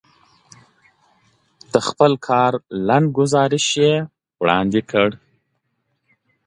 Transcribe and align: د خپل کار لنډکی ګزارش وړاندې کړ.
د 1.73 1.75
خپل 1.87 2.11
کار 2.27 2.53
لنډکی 2.87 3.15
ګزارش 3.17 3.67
وړاندې 4.41 4.81
کړ. 4.91 5.09